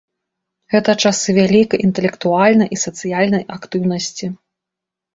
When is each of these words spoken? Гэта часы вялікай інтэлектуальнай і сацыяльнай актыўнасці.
Гэта 0.73 0.95
часы 1.09 1.35
вялікай 1.39 1.85
інтэлектуальнай 1.87 2.75
і 2.79 2.83
сацыяльнай 2.87 3.49
актыўнасці. 3.61 4.37